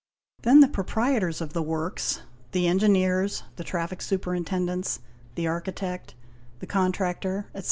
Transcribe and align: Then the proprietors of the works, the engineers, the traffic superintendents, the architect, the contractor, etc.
Then 0.41 0.61
the 0.61 0.67
proprietors 0.67 1.41
of 1.41 1.53
the 1.53 1.61
works, 1.61 2.23
the 2.53 2.65
engineers, 2.67 3.43
the 3.57 3.63
traffic 3.63 4.01
superintendents, 4.01 4.99
the 5.35 5.45
architect, 5.45 6.15
the 6.57 6.65
contractor, 6.65 7.45
etc. 7.53 7.59